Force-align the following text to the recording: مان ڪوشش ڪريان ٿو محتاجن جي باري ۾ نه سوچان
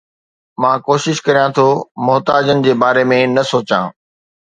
مان 0.61 0.75
ڪوشش 0.87 1.17
ڪريان 1.27 1.49
ٿو 1.57 1.67
محتاجن 2.07 2.57
جي 2.65 2.73
باري 2.81 3.03
۾ 3.15 3.21
نه 3.35 3.43
سوچان 3.51 3.85